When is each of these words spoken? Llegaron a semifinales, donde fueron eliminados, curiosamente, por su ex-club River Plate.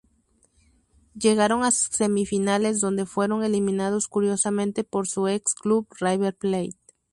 Llegaron 1.13 1.63
a 1.63 1.69
semifinales, 1.69 2.81
donde 2.81 3.05
fueron 3.05 3.43
eliminados, 3.43 4.07
curiosamente, 4.07 4.83
por 4.83 5.07
su 5.07 5.27
ex-club 5.27 5.87
River 5.99 6.35
Plate. 6.35 6.79